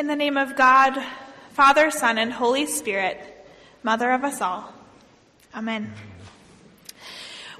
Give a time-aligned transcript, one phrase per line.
[0.00, 0.96] In the name of God,
[1.50, 3.20] Father, Son, and Holy Spirit,
[3.82, 4.72] Mother of us all.
[5.54, 5.92] Amen.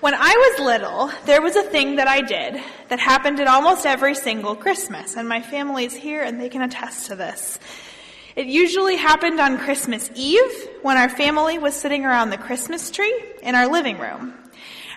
[0.01, 3.84] When I was little, there was a thing that I did that happened at almost
[3.84, 7.58] every single Christmas, and my family's here and they can attest to this.
[8.34, 13.22] It usually happened on Christmas Eve when our family was sitting around the Christmas tree
[13.43, 14.32] in our living room.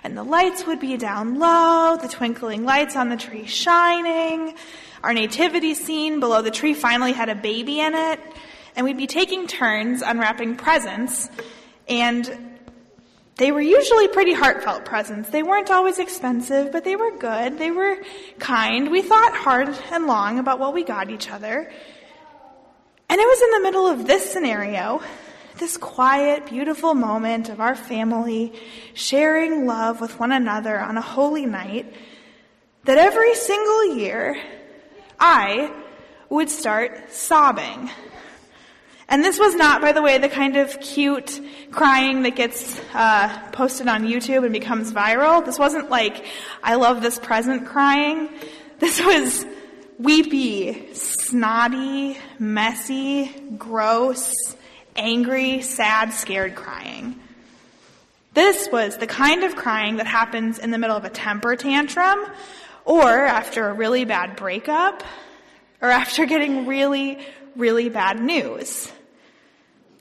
[0.03, 4.55] And the lights would be down low, the twinkling lights on the tree shining,
[5.01, 8.19] our nativity scene below the tree finally had a baby in it,
[8.75, 11.29] and we'd be taking turns unwrapping presents,
[11.87, 12.29] and
[13.37, 15.29] they were usually pretty heartfelt presents.
[15.29, 17.57] They weren't always expensive, but they were good.
[17.57, 17.97] They were
[18.39, 18.91] kind.
[18.91, 21.71] We thought hard and long about what we got each other.
[23.09, 25.01] And it was in the middle of this scenario,
[25.57, 28.53] this quiet, beautiful moment of our family
[28.93, 31.93] sharing love with one another on a holy night,
[32.85, 34.41] that every single year
[35.19, 35.71] I
[36.29, 37.89] would start sobbing.
[39.07, 41.39] And this was not, by the way, the kind of cute
[41.71, 45.45] crying that gets uh, posted on YouTube and becomes viral.
[45.45, 46.25] This wasn't like,
[46.63, 48.29] I love this present crying.
[48.79, 49.45] This was
[49.99, 54.33] weepy, snotty, messy, gross,
[54.95, 57.19] angry, sad, scared crying.
[58.33, 62.25] This was the kind of crying that happens in the middle of a temper tantrum
[62.85, 65.03] or after a really bad breakup,
[65.81, 67.19] or after getting really,
[67.55, 68.91] really bad news.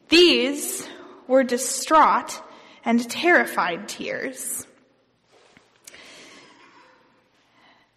[0.09, 0.89] These
[1.29, 2.41] were distraught
[2.85, 4.67] and terrified tears.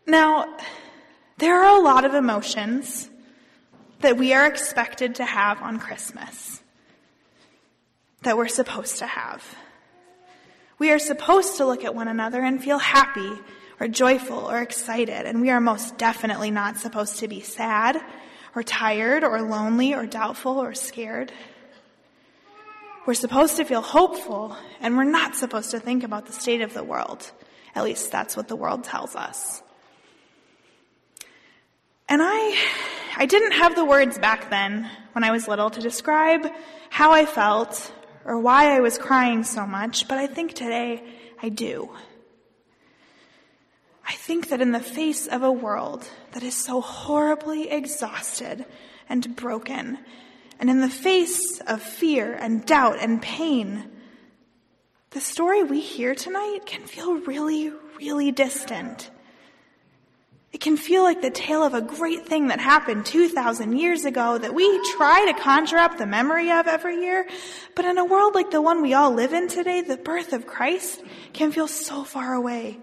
[0.06, 0.56] Now,
[1.38, 3.10] there are a lot of emotions
[4.02, 6.62] that we are expected to have on Christmas,
[8.26, 9.44] that we're supposed to have.
[10.78, 13.32] We are supposed to look at one another and feel happy
[13.80, 18.02] or joyful or excited, and we are most definitely not supposed to be sad
[18.54, 21.32] or tired or lonely or doubtful or scared.
[23.06, 26.74] We're supposed to feel hopeful, and we're not supposed to think about the state of
[26.74, 27.32] the world.
[27.76, 29.62] At least that's what the world tells us.
[32.10, 32.58] And I,
[33.18, 36.48] I didn't have the words back then when I was little to describe
[36.90, 37.92] how I felt
[38.26, 41.04] or why I was crying so much, but I think today
[41.42, 41.90] I do.
[44.08, 48.66] I think that in the face of a world that is so horribly exhausted
[49.08, 50.00] and broken,
[50.60, 53.92] and in the face of fear and doubt and pain,
[55.12, 59.10] the story we hear tonight can feel really, really distant.
[60.56, 64.38] It can feel like the tale of a great thing that happened 2,000 years ago
[64.38, 67.28] that we try to conjure up the memory of every year.
[67.76, 70.48] But in a world like the one we all live in today, the birth of
[70.48, 72.80] Christ can feel so far away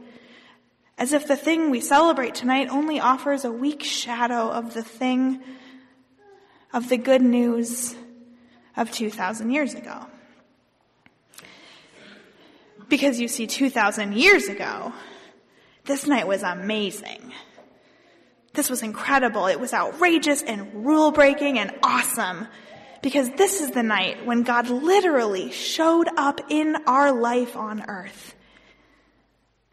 [0.98, 5.42] as if the thing we celebrate tonight only offers a weak shadow of the thing,
[6.74, 7.94] of the good news
[8.76, 10.08] of 2,000 years ago.
[12.90, 14.92] Because you see, 2,000 years ago,
[15.86, 17.32] this night was amazing.
[18.54, 19.46] This was incredible.
[19.46, 22.46] It was outrageous and rule breaking and awesome.
[23.02, 28.34] Because this is the night when God literally showed up in our life on earth.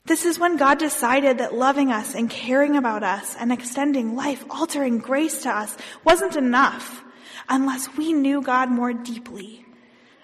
[0.06, 4.44] This is when God decided that loving us and caring about us and extending life
[4.50, 7.04] altering grace to us wasn't enough
[7.48, 9.66] unless we knew God more deeply.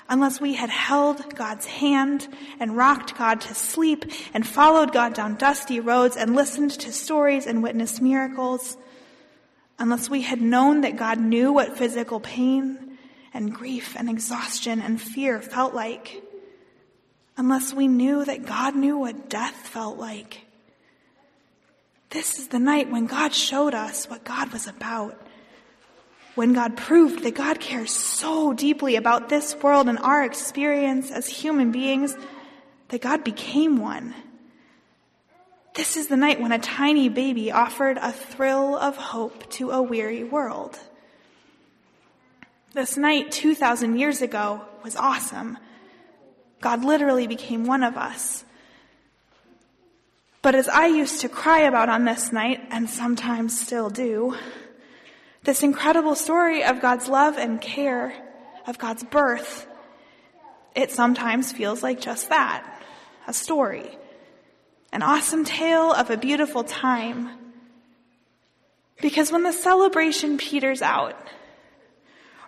[0.07, 2.27] Unless we had held God's hand
[2.59, 7.47] and rocked God to sleep and followed God down dusty roads and listened to stories
[7.47, 8.77] and witnessed miracles.
[9.79, 12.97] Unless we had known that God knew what physical pain
[13.33, 16.21] and grief and exhaustion and fear felt like
[17.38, 20.41] unless we knew that God knew what death felt like.
[22.11, 25.21] This is the night when God showed us what God was about.
[26.35, 31.28] When God proved that God cares so deeply about this world and our experience as
[31.28, 32.16] human beings
[32.90, 34.13] that God became one.
[35.75, 39.81] This is the night when a tiny baby offered a thrill of hope to a
[39.81, 40.78] weary world.
[42.74, 45.57] This night 2,000 years ago was awesome
[46.62, 48.44] God literally became one of us.
[50.42, 54.36] But as I used to cry about on this night, and sometimes still do,
[55.45, 58.13] this incredible story of God's love and care,
[58.68, 59.68] of God's birth,
[60.75, 62.71] it sometimes feels like just that
[63.27, 63.97] a story,
[64.92, 67.30] an awesome tale of a beautiful time.
[69.01, 71.18] Because when the celebration peters out,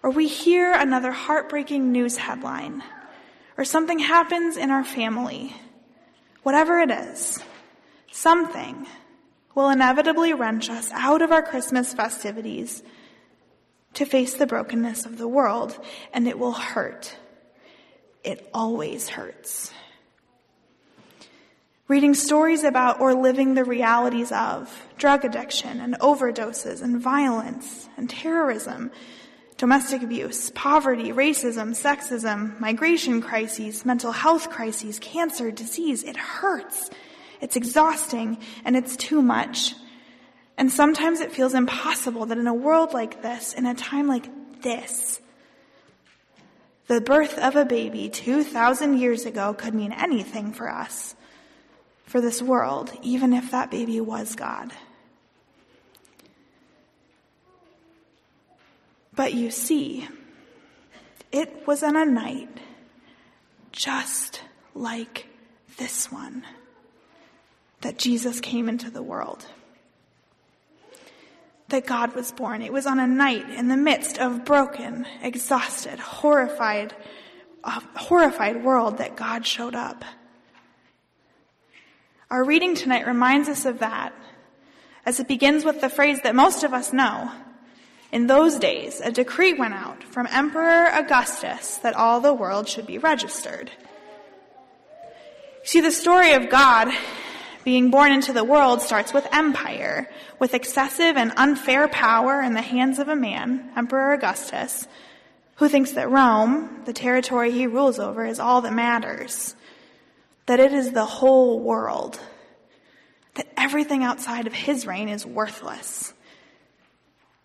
[0.03, 2.83] or we hear another heartbreaking news headline,
[3.57, 5.55] or something happens in our family,
[6.43, 7.43] whatever it is,
[8.11, 8.87] something
[9.57, 12.83] will inevitably wrench us out of our Christmas festivities
[13.95, 15.83] to face the brokenness of the world,
[16.13, 17.17] and it will hurt.
[18.23, 19.73] It always hurts.
[21.87, 28.07] Reading stories about or living the realities of drug addiction and overdoses and violence and
[28.07, 28.91] terrorism,
[29.57, 36.03] domestic abuse, poverty, racism, sexism, migration crises, mental health crises, cancer, disease.
[36.03, 36.91] It hurts.
[37.41, 39.75] It's exhausting and it's too much.
[40.57, 44.27] And sometimes it feels impossible that in a world like this, in a time like
[44.61, 45.21] this,
[46.87, 51.15] the birth of a baby 2,000 years ago could mean anything for us,
[52.05, 54.71] for this world, even if that baby was God.
[59.13, 60.07] But you see,
[61.31, 62.49] it was on a night
[63.71, 64.41] just
[64.73, 65.27] like
[65.77, 66.43] this one
[67.81, 69.45] that Jesus came into the world
[71.69, 72.61] that God was born.
[72.61, 76.95] It was on a night in the midst of broken, exhausted, horrified,
[77.63, 80.05] horrified world that God showed up.
[82.29, 84.13] Our reading tonight reminds us of that
[85.05, 87.31] as it begins with the phrase that most of us know.
[88.11, 92.87] In those days, a decree went out from Emperor Augustus that all the world should
[92.87, 93.69] be registered.
[95.63, 96.89] See, the story of God
[97.67, 100.09] being born into the world starts with empire,
[100.39, 104.87] with excessive and unfair power in the hands of a man, Emperor Augustus,
[105.55, 109.53] who thinks that Rome, the territory he rules over, is all that matters,
[110.45, 112.17] that it is the whole world,
[113.33, 116.13] that everything outside of his reign is worthless.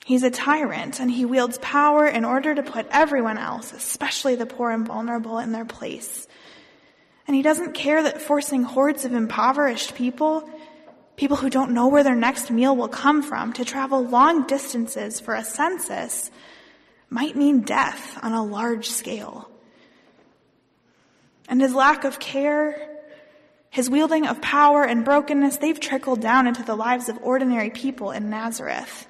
[0.04, 4.46] He's a tyrant and he wields power in order to put everyone else, especially the
[4.46, 6.28] poor and vulnerable, in their place.
[7.26, 10.48] And he doesn't care that forcing hordes of impoverished people,
[11.16, 15.20] people who don't know where their next meal will come from, to travel long distances
[15.20, 16.30] for a census
[17.08, 19.48] might mean death on a large scale.
[21.48, 22.88] And his lack of care,
[23.70, 28.10] his wielding of power and brokenness, they've trickled down into the lives of ordinary people
[28.10, 29.06] in Nazareth.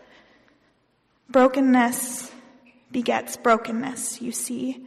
[1.30, 2.30] Brokenness
[2.90, 4.86] begets brokenness, you see.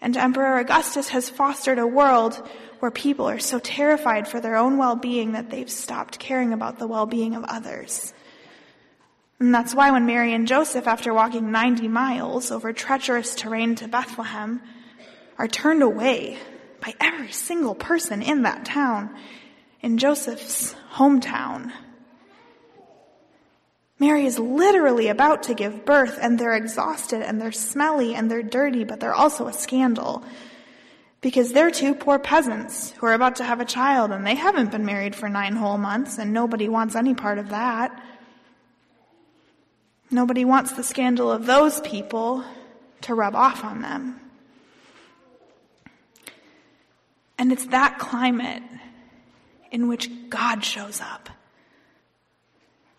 [0.00, 2.46] And Emperor Augustus has fostered a world
[2.78, 6.86] where people are so terrified for their own well-being that they've stopped caring about the
[6.86, 8.14] well-being of others.
[9.38, 13.88] And that's why when Mary and Joseph, after walking 90 miles over treacherous terrain to
[13.88, 14.62] Bethlehem,
[15.38, 16.38] are turned away
[16.80, 19.14] by every single person in that town,
[19.80, 21.72] in Joseph's hometown,
[24.00, 28.42] Mary is literally about to give birth and they're exhausted and they're smelly and they're
[28.42, 30.24] dirty, but they're also a scandal.
[31.20, 34.70] Because they're two poor peasants who are about to have a child and they haven't
[34.70, 38.02] been married for nine whole months and nobody wants any part of that.
[40.10, 42.42] Nobody wants the scandal of those people
[43.02, 44.18] to rub off on them.
[47.36, 48.62] And it's that climate
[49.70, 51.28] in which God shows up.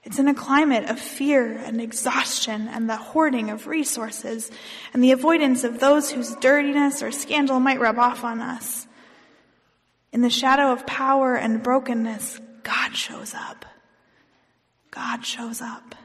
[0.03, 4.50] It's in a climate of fear and exhaustion and the hoarding of resources
[4.94, 8.88] and the avoidance of those whose dirtiness or scandal might rub off on us.
[10.12, 13.65] In the shadow of power and brokenness, God shows up.
[14.89, 15.95] God shows up.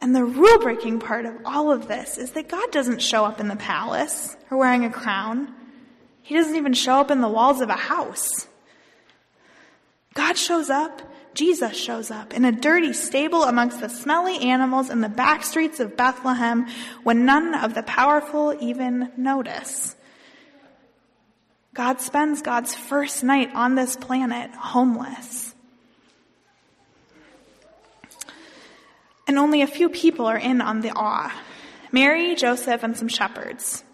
[0.00, 3.38] And the rule breaking part of all of this is that God doesn't show up
[3.38, 5.54] in the palace or wearing a crown.
[6.22, 8.48] He doesn't even show up in the walls of a house.
[10.14, 11.00] God shows up
[11.34, 15.80] Jesus shows up in a dirty stable amongst the smelly animals in the back streets
[15.80, 16.66] of Bethlehem
[17.02, 19.96] when none of the powerful even notice.
[21.74, 25.54] God spends God's first night on this planet homeless.
[29.26, 31.32] And only a few people are in on the awe.
[31.90, 33.84] Mary, Joseph, and some shepherds.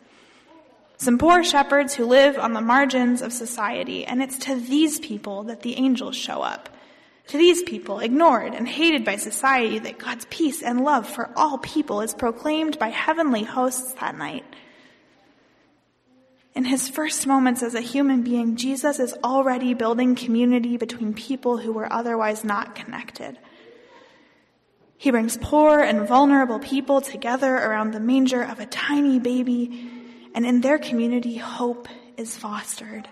[0.97, 5.45] Some poor shepherds who live on the margins of society, and it's to these people
[5.45, 6.69] that the angels show up
[7.29, 11.59] to these people, ignored and hated by society, that God's peace and love for all
[11.59, 14.45] people is proclaimed by heavenly hosts that night.
[16.55, 21.59] In his first moments as a human being, Jesus is already building community between people
[21.59, 23.39] who were otherwise not connected.
[24.97, 29.89] He brings poor and vulnerable people together around the manger of a tiny baby,
[30.35, 33.07] and in their community, hope is fostered.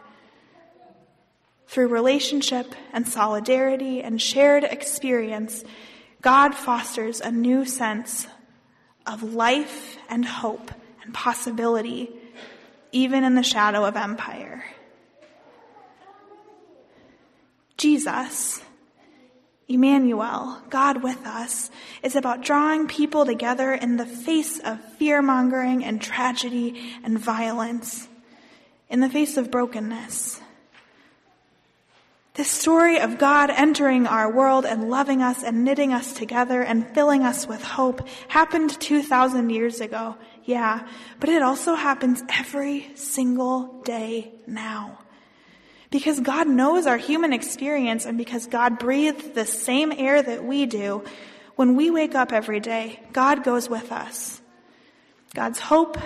[1.67, 5.65] Through relationship and solidarity and shared experience,
[6.23, 8.27] God fosters a new sense
[9.07, 10.71] of life and hope
[11.03, 12.11] and possibility,
[12.93, 14.65] even in the shadow of empire.
[17.77, 18.63] Jesus
[19.69, 21.71] Emmanuel, God with us,
[22.03, 28.07] is about drawing people together in the face of fear mongering and tragedy and violence,
[28.89, 30.41] in the face of brokenness.
[32.37, 36.87] This story of God entering our world and loving us and knitting us together and
[36.93, 40.19] filling us with hope happened 2,000 years ago.
[40.45, 40.87] Yeah,
[41.19, 44.99] but it also happens every single day now.
[45.91, 50.67] Because God knows our human experience and because God breathed the same air that we
[50.67, 51.05] do,
[51.55, 54.43] when we wake up every day, God goes with us.
[55.35, 55.97] God's hope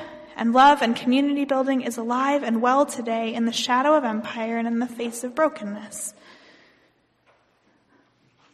[0.40, 4.56] and love and community building is alive and well today in the shadow of empire
[4.56, 6.14] and in the face of brokenness.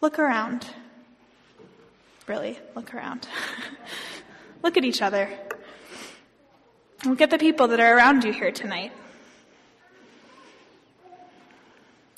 [0.01, 0.67] Look around.
[2.27, 3.29] Really, look around.
[4.65, 5.31] look at each other.
[7.05, 8.91] Look at the people that are around you here tonight.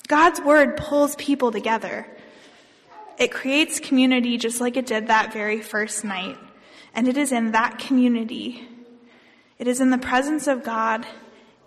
[0.07, 2.07] God's word pulls people together.
[3.19, 6.37] It creates community just like it did that very first night.
[6.95, 8.67] And it is in that community,
[9.59, 11.05] it is in the presence of God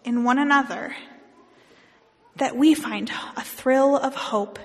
[0.03, 0.97] in one another
[2.37, 4.59] that we find a thrill of hope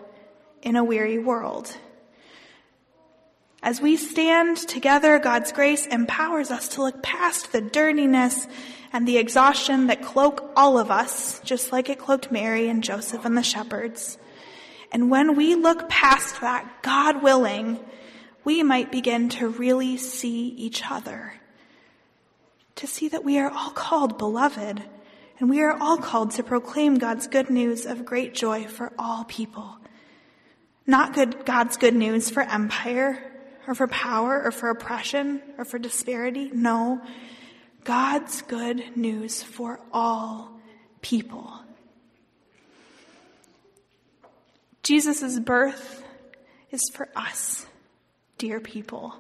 [0.62, 1.76] in a weary world.
[3.62, 8.48] As we stand together, God's grace empowers us to look past the dirtiness
[8.94, 13.26] and the exhaustion that cloak all of us, just like it cloaked Mary and Joseph
[13.26, 14.18] and the shepherds.
[14.94, 17.80] And when we look past that, God willing,
[18.46, 21.34] we might begin to really see each other.
[22.78, 24.84] To see that we are all called beloved,
[25.40, 29.24] and we are all called to proclaim God's good news of great joy for all
[29.24, 29.78] people.
[30.86, 33.20] Not good, God's good news for empire,
[33.68, 36.52] or for power, or for oppression, or for disparity.
[36.54, 37.02] No.
[37.84, 40.52] God's good news for all
[41.02, 41.52] people.
[44.84, 46.04] Jesus' birth
[46.70, 47.66] is for us,
[48.38, 49.16] dear people.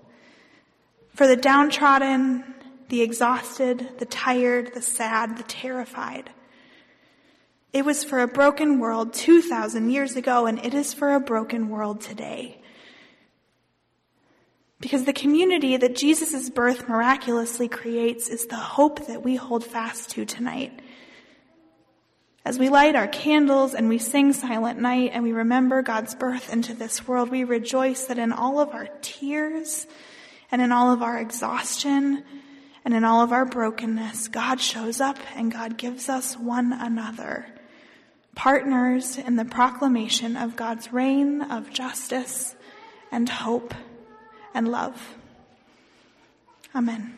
[1.15, 2.53] For the downtrodden,
[2.89, 6.29] the exhausted, the tired, the sad, the terrified.
[7.73, 11.69] It was for a broken world 2,000 years ago, and it is for a broken
[11.69, 12.61] world today.
[14.79, 20.11] Because the community that Jesus' birth miraculously creates is the hope that we hold fast
[20.11, 20.79] to tonight.
[22.45, 26.53] As we light our candles and we sing Silent Night and we remember God's birth
[26.53, 29.85] into this world, we rejoice that in all of our tears
[30.49, 32.23] and in all of our exhaustion
[32.85, 37.45] and in all of our brokenness, God shows up and God gives us one another,
[38.35, 42.55] partners in the proclamation of God's reign of justice
[43.11, 43.73] and hope
[44.53, 45.15] and love.
[46.75, 47.16] Amen.